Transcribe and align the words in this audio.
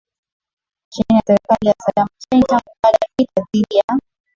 chini 0.93 1.15
ya 1.17 1.21
serikali 1.27 1.67
ya 1.69 1.73
Saddam 1.83 2.07
Hussein 2.15 2.43
tangu 2.49 2.71
baadaye 2.81 3.07
vita 3.17 3.41
dhidi 3.53 3.75
ya 3.77 3.99